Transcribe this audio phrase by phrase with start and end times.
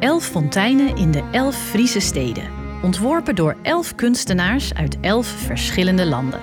[0.00, 2.44] Elf fonteinen in de elf Friese steden.
[2.82, 6.40] Ontworpen door elf kunstenaars uit elf verschillende landen.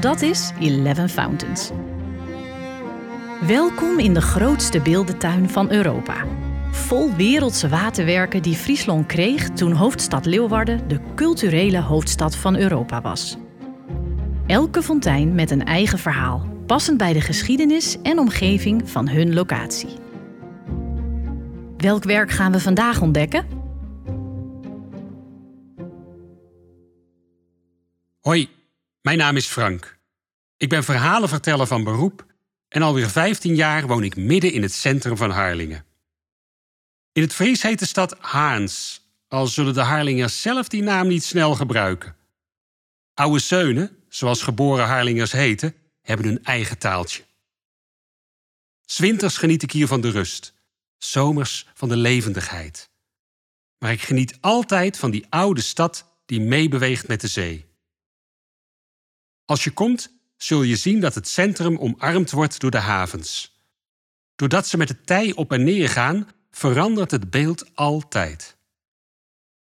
[0.00, 1.70] Dat is Eleven Fountains.
[3.46, 6.24] Welkom in de grootste beeldentuin van Europa.
[6.70, 13.36] Vol wereldse waterwerken die Friesland kreeg toen hoofdstad Leeuwarden de culturele hoofdstad van Europa was.
[14.46, 20.06] Elke fontein met een eigen verhaal, passend bij de geschiedenis en omgeving van hun locatie.
[21.78, 23.46] Welk werk gaan we vandaag ontdekken?
[28.20, 28.48] Hoi,
[29.02, 29.98] mijn naam is Frank.
[30.56, 32.26] Ik ben verhalenverteller van beroep
[32.68, 35.84] en alweer 15 jaar woon ik midden in het centrum van Harlingen.
[37.12, 41.24] In het Fries heet de stad Haans, al zullen de Harlingers zelf die naam niet
[41.24, 42.16] snel gebruiken.
[43.14, 47.22] Oude Zeunen, zoals geboren Harlingers heten, hebben hun eigen taaltje.
[48.84, 50.56] Zwinters geniet ik hier van de rust,
[50.98, 52.90] zomers van de levendigheid.
[53.78, 57.66] Maar ik geniet altijd van die oude stad die meebeweegt met de zee.
[59.44, 63.56] Als je komt, zul je zien dat het centrum omarmd wordt door de havens.
[64.34, 68.56] Doordat ze met de tij op en neer gaan, verandert het beeld altijd.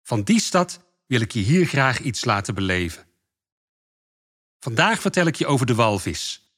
[0.04, 3.06] Van die stad wil ik je hier graag iets laten beleven.
[4.60, 6.52] Vandaag vertel ik je over de walvis.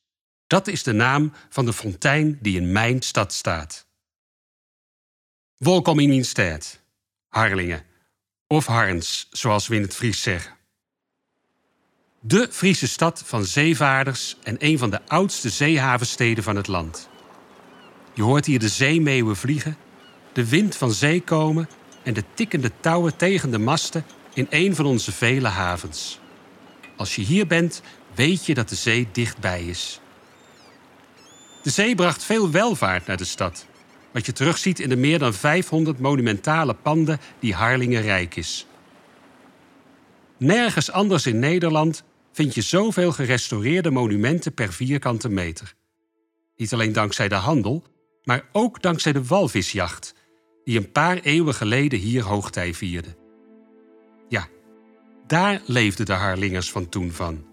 [0.48, 3.88] Dat is de naam van de fontein die in mijn stad staat.
[5.60, 6.80] Welkom in mijn stad,
[7.28, 7.84] Harlingen,
[8.48, 10.56] of Harns, zoals we in het Fries zeggen.
[12.20, 17.10] De Friese stad van zeevaarders en een van de oudste zeehavensteden van het land.
[18.14, 19.78] Je hoort hier de zeemeeuwen vliegen,
[20.34, 21.70] de wind van zee komen
[22.04, 26.20] en de tikkende touwen tegen de masten in een van onze vele havens.
[26.98, 27.82] Als je hier bent,
[28.16, 30.00] weet je dat de zee dichtbij is.
[31.64, 33.66] De zee bracht veel welvaart naar de stad,
[34.12, 38.66] wat je terugziet in de meer dan 500 monumentale panden die Harlingen rijk is.
[40.38, 45.76] Nergens anders in Nederland vind je zoveel gerestaureerde monumenten per vierkante meter.
[46.56, 47.84] Niet alleen dankzij de handel,
[48.24, 50.14] maar ook dankzij de walvisjacht,
[50.64, 53.16] die een paar eeuwen geleden hier hoogtij vierde.
[54.28, 54.48] Ja,
[55.28, 57.46] daar leefden de Harlingers van toen van.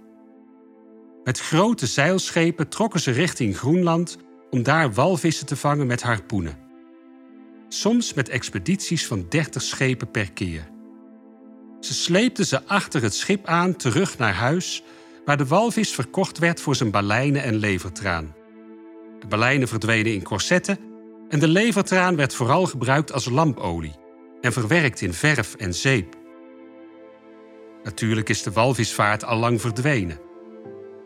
[1.25, 4.17] Met grote zeilschepen trokken ze richting Groenland
[4.51, 6.59] om daar walvissen te vangen met harpoenen.
[7.69, 10.69] Soms met expedities van 30 schepen per keer.
[11.81, 14.83] Ze sleepten ze achter het schip aan terug naar huis,
[15.25, 18.35] waar de walvis verkocht werd voor zijn baleinen en levertraan.
[19.21, 20.79] De baleinen verdwenen in corsetten
[21.29, 23.95] en de levertraan werd vooral gebruikt als lampolie
[24.41, 26.17] en verwerkt in verf en zeep.
[27.85, 30.21] Natuurlijk is de walvisvaart al lang verdwenen.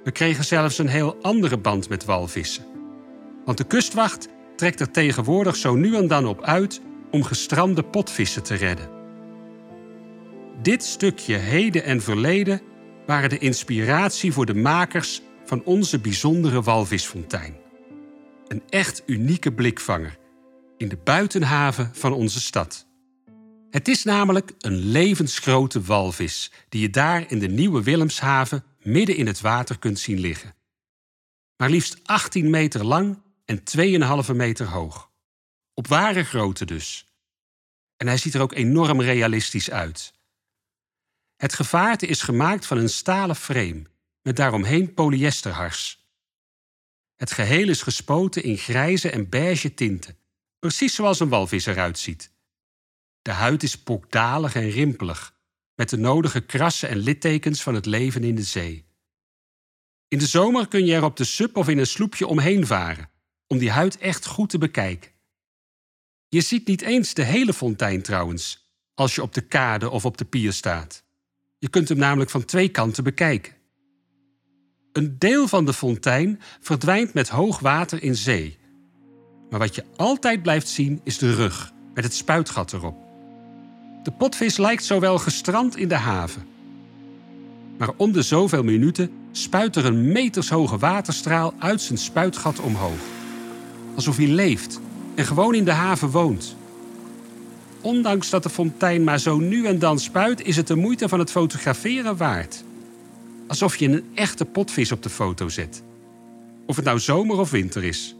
[0.05, 2.70] We kregen zelfs een heel andere band met walvissen.
[3.50, 6.81] Want de kustwacht trekt er tegenwoordig zo nu en dan op uit
[7.11, 8.88] om gestrande potvissen te redden.
[10.62, 12.60] Dit stukje heden en verleden
[13.06, 17.56] waren de inspiratie voor de makers van onze bijzondere walvisfontein.
[18.49, 20.19] Een echt unieke blikvanger
[20.77, 22.87] in de buitenhaven van onze stad.
[23.71, 29.27] Het is namelijk een levensgrote walvis die je daar in de nieuwe Willemshaven midden in
[29.27, 30.55] het water kunt zien liggen.
[31.56, 33.62] Maar liefst 18 meter lang en
[34.27, 35.11] 2,5 meter hoog.
[35.75, 37.06] Op ware grootte dus.
[37.97, 40.12] En hij ziet er ook enorm realistisch uit.
[41.37, 43.83] Het gevaarte is gemaakt van een stalen frame
[44.22, 46.09] met daaromheen polyesterhars.
[47.16, 50.19] Het geheel is gespoten in grijze en beige tinten,
[50.59, 52.33] precies zoals een walvis eruit ziet.
[53.22, 55.37] De huid is pokdalig en rimpelig,
[55.75, 58.87] met de nodige krassen en littekens van het leven in de zee.
[60.09, 63.10] In de zomer kun je er op de sub of in een sloepje omheen varen,
[63.53, 65.11] om die huid echt goed te bekijken.
[66.28, 70.16] Je ziet niet eens de hele fontein trouwens, als je op de kade of op
[70.19, 71.05] de pier staat.
[71.59, 73.53] Je kunt hem namelijk van twee kanten bekijken.
[74.93, 78.59] Een deel van de fontein verdwijnt met hoog water in zee.
[79.50, 82.97] Maar wat je altijd blijft zien is de rug met het spuitgat erop.
[84.03, 86.47] De potvis lijkt zowel gestrand in de haven.
[87.78, 93.19] Maar om de zoveel minuten spuit er een metershoge waterstraal uit zijn spuitgat omhoog.
[94.01, 94.81] Alsof hij leeft
[95.15, 96.57] en gewoon in de haven woont.
[97.81, 101.19] Ondanks dat de fontein maar zo nu en dan spuit, is het de moeite van
[101.19, 102.65] het fotograferen waard.
[103.47, 105.83] Alsof je een echte potvis op de foto zet.
[106.67, 108.17] Of het nou zomer of winter is.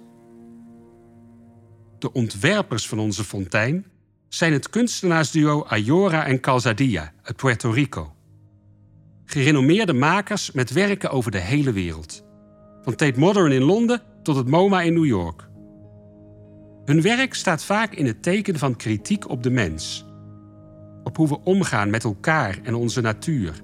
[1.99, 3.87] De ontwerpers van onze fontein
[4.29, 8.13] zijn het kunstenaarsduo Ayora en Calzadilla uit Puerto Rico.
[9.25, 12.25] Gerenommeerde makers met werken over de hele wereld.
[12.83, 15.49] Van Tate Modern in Londen tot het MoMA in New York.
[16.85, 20.05] Hun werk staat vaak in het teken van kritiek op de mens.
[21.05, 23.61] Op hoe we omgaan met elkaar en onze natuur.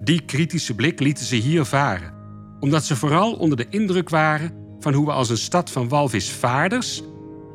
[0.00, 2.12] Die kritische blik lieten ze hier varen,
[2.60, 7.02] omdat ze vooral onder de indruk waren van hoe we als een stad van walvisvaarders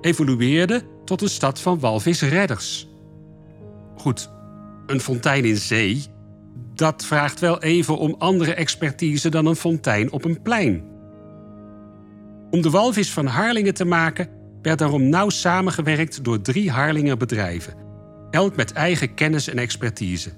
[0.02, 2.88] evolueerden tot een stad van walvisredders.
[3.96, 4.30] Goed,
[4.86, 6.04] een fontein in zee,
[6.76, 10.91] dat vraagt wel even om andere expertise dan een fontein op een plein.
[12.52, 14.30] Om de walvis van Harlingen te maken
[14.62, 17.74] werd daarom nauw samengewerkt door drie Harlinger bedrijven,
[18.32, 20.32] elk met eigen kennis en expertise.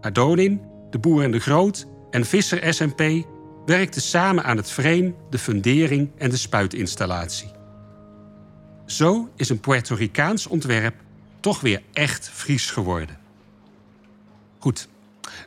[0.00, 0.60] Adonin,
[0.90, 3.02] de Boer en de Groot en Visser SMP
[3.66, 7.50] werkten samen aan het frame, de fundering en de spuitinstallatie.
[8.86, 10.94] Zo is een Puerto Ricaans ontwerp
[11.40, 13.18] toch weer echt Fries geworden.
[14.58, 14.88] Goed,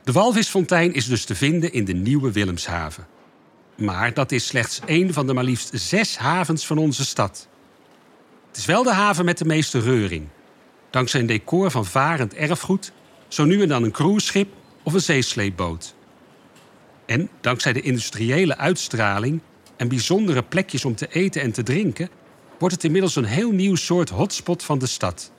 [0.03, 3.07] de walvisfontein is dus te vinden in de nieuwe Willemshaven.
[3.77, 7.47] Maar dat is slechts één van de maar liefst zes havens van onze stad.
[8.47, 10.27] Het is wel de haven met de meeste reuring.
[10.89, 12.91] Dankzij een decor van varend erfgoed,
[13.27, 14.53] zo nu en dan een cruiseschip
[14.83, 15.95] of een zeesleepboot.
[17.05, 19.41] En dankzij de industriële uitstraling
[19.75, 22.09] en bijzondere plekjes om te eten en te drinken,
[22.59, 25.31] wordt het inmiddels een heel nieuw soort hotspot van de stad.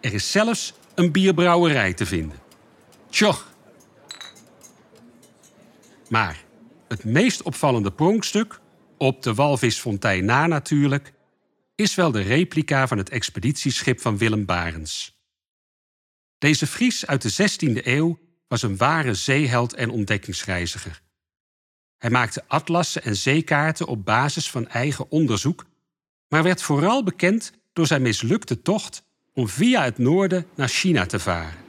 [0.00, 2.38] Er is zelfs een bierbrouwerij te vinden.
[3.10, 3.52] Tjoch!
[6.08, 6.44] Maar
[6.88, 8.60] het meest opvallende pronkstuk,
[8.98, 11.12] op de walvisfontein na natuurlijk,
[11.74, 15.16] is wel de replica van het expeditieschip van Willem Barens.
[16.38, 18.18] Deze Fries uit de 16e eeuw
[18.48, 21.02] was een ware zeeheld en ontdekkingsreiziger.
[21.98, 25.64] Hij maakte atlassen en zeekaarten op basis van eigen onderzoek,
[26.28, 29.02] maar werd vooral bekend door zijn mislukte tocht
[29.34, 31.66] om via het noorden naar China te varen.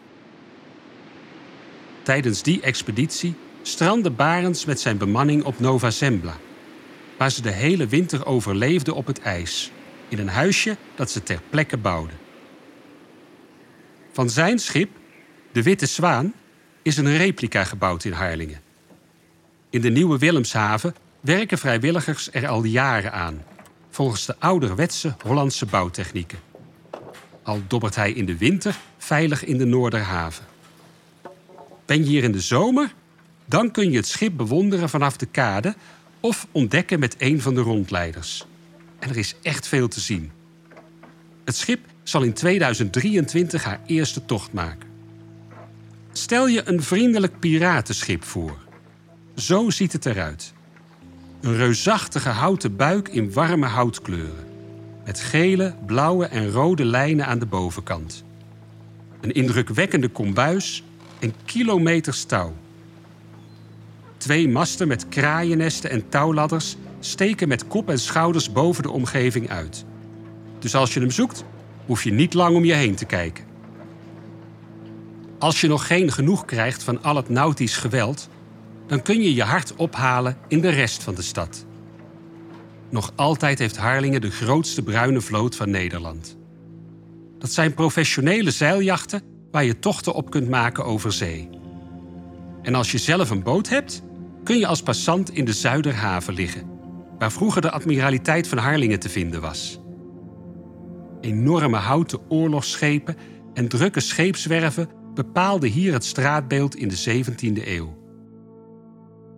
[2.04, 3.36] Tijdens die expeditie
[3.70, 6.38] strandde Barends met zijn bemanning op Nova Zembla,
[7.18, 9.72] waar ze de hele winter overleefden op het ijs,
[10.08, 12.18] in een huisje dat ze ter plekke bouwden.
[14.12, 14.90] Van zijn schip,
[15.52, 16.34] de Witte Zwaan,
[16.82, 18.62] is een replica gebouwd in Harlingen.
[19.70, 23.44] In de nieuwe Willemshaven werken vrijwilligers er al jaren aan,
[23.90, 26.40] volgens de ouderwetse Hollandse bouwtechnieken.
[27.44, 30.46] Al dobbert hij in de winter veilig in de Noorderhaven.
[31.86, 32.94] Ben je hier in de zomer,
[33.50, 35.76] dan kun je het schip bewonderen vanaf de kade
[36.20, 38.46] of ontdekken met een van de rondleiders.
[39.00, 40.32] En er is echt veel te zien.
[41.44, 44.90] Het schip zal in 2023 haar eerste tocht maken.
[46.12, 48.58] Stel je een vriendelijk piratenschip voor.
[49.36, 50.54] Zo ziet het eruit.
[51.42, 54.48] Een reusachtige houten buik in warme houtkleuren.
[55.06, 58.24] Met gele, blauwe en rode lijnen aan de bovenkant.
[59.22, 60.84] Een indrukwekkende kombuis
[61.20, 62.54] en kilometers touw.
[64.20, 69.86] Twee masten met kraaiennesten en touwladders steken met kop en schouders boven de omgeving uit.
[70.60, 71.44] Dus als je hem zoekt,
[71.86, 73.44] hoef je niet lang om je heen te kijken.
[75.40, 78.30] Als je nog geen genoeg krijgt van al het nautisch geweld,
[78.88, 81.66] dan kun je je hart ophalen in de rest van de stad.
[82.90, 86.38] Nog altijd heeft Harlingen de grootste bruine vloot van Nederland.
[87.38, 89.22] Dat zijn professionele zeiljachten
[89.52, 91.50] waar je tochten op kunt maken over zee.
[92.62, 94.02] En als je zelf een boot hebt,
[94.44, 96.70] kun je als passant in de Zuiderhaven liggen,
[97.18, 99.80] waar vroeger de admiraliteit van Harlingen te vinden was.
[101.22, 103.16] Enorme houten oorlogsschepen
[103.54, 107.98] en drukke scheepswerven bepaalden hier het straatbeeld in de 17e eeuw.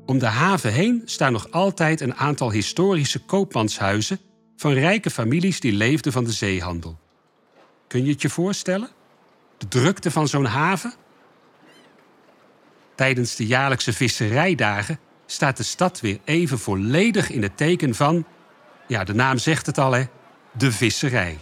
[0.05, 4.19] Om de haven heen staan nog altijd een aantal historische koopmanshuizen
[4.55, 6.99] van rijke families die leefden van de zeehandel.
[7.87, 8.89] Kun je het je voorstellen?
[9.57, 10.93] De drukte van zo'n haven?
[12.95, 18.25] Tijdens de jaarlijkse visserijdagen staat de stad weer even volledig in het teken van,
[18.87, 20.03] ja, de naam zegt het al hè,
[20.51, 21.37] de visserij.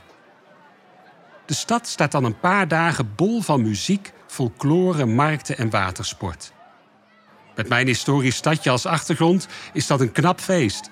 [1.46, 6.54] De stad staat dan een paar dagen bol van muziek, folklore, markten en watersport.
[7.56, 10.90] Met mijn historisch stadje als achtergrond is dat een knap feest.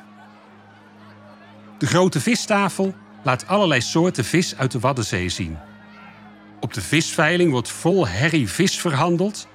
[1.78, 5.58] De grote vistafel laat allerlei soorten vis uit de Waddenzee zien.
[6.60, 9.48] Op de visveiling wordt vol herrie vis verhandeld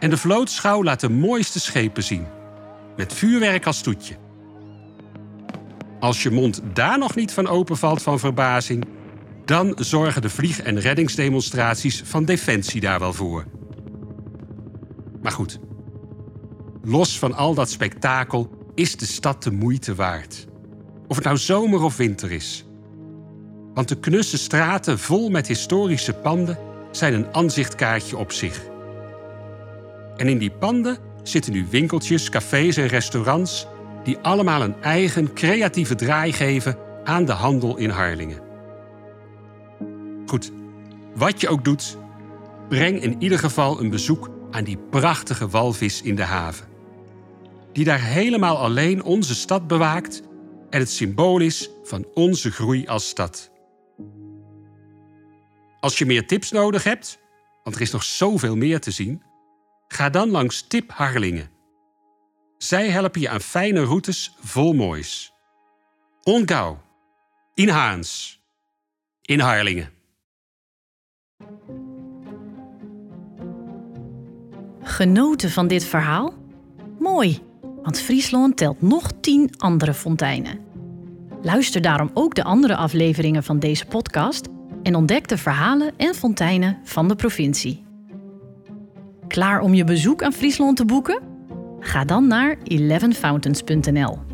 [0.00, 2.26] en de vlootschouw laat de mooiste schepen zien,
[2.96, 4.16] met vuurwerk als toetje.
[6.00, 8.84] Als je mond daar nog niet van openvalt van verbazing,
[9.44, 13.44] dan zorgen de vlieg- en reddingsdemonstraties van Defensie daar wel voor.
[15.22, 15.58] Maar goed,
[16.84, 20.46] los van al dat spektakel is de stad de moeite waard.
[21.08, 22.64] Of het nou zomer of winter is.
[23.74, 26.58] Want de knusse straten vol met historische panden
[26.90, 28.62] zijn een aanzichtkaartje op zich.
[30.20, 33.66] En in die panden zitten nu winkeltjes, cafés en restaurants
[34.04, 38.40] die allemaal een eigen creatieve draai geven aan de handel in Harlingen.
[40.26, 40.52] Goed,
[41.14, 41.96] wat je ook doet,
[42.68, 46.66] breng in ieder geval een bezoek aan die prachtige walvis in de haven.
[47.72, 50.22] Die daar helemaal alleen onze stad bewaakt
[50.70, 53.50] en het symbool is van onze groei als stad.
[55.80, 57.18] Als je meer tips nodig hebt,
[57.62, 59.22] want er is nog zoveel meer te zien,
[59.92, 61.50] ga dan langs Tip Harlingen.
[62.58, 65.32] Zij helpen je aan fijne routes vol moois.
[66.22, 66.76] Ongau,
[67.54, 68.40] in Haans,
[69.22, 69.90] in Harlingen.
[74.82, 76.34] Genoten van dit verhaal?
[76.98, 77.38] Mooi,
[77.82, 80.58] want Friesland telt nog tien andere fonteinen.
[81.42, 84.48] Luister daarom ook de andere afleveringen van deze podcast
[84.82, 87.89] en ontdek de verhalen en fonteinen van de provincie.
[89.30, 91.20] Klaar om je bezoek aan Friesland te boeken?
[91.80, 94.29] Ga dan naar 11fountains.nl.